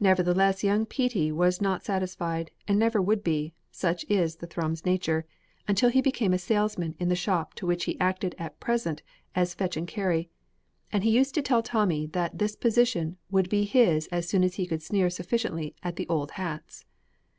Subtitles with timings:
[0.00, 5.26] Nevertheless young Petey was not satisfied, and never would be (such is the Thrums nature)
[5.68, 9.02] until he became a salesman in the shop to which he acted at present
[9.34, 10.30] as fetch and carry,
[10.90, 14.54] and he used to tell Tommy that this position would be his as soon as
[14.54, 16.86] he could sneer sufficiently at the old hats.